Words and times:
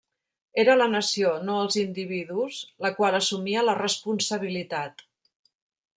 Era 0.61 0.75
la 0.77 0.87
Nació, 0.93 1.33
no 1.49 1.57
els 1.65 1.77
individus, 1.83 2.57
la 2.87 2.93
qual 3.01 3.21
assumia 3.21 3.67
la 3.69 3.79
responsabilitat. 3.83 5.09